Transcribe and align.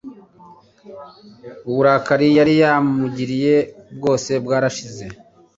uburakari 1.69 2.27
yari 2.37 2.53
yamugiriye 2.61 3.55
bwose 3.95 4.31
bwarashize 4.43 5.05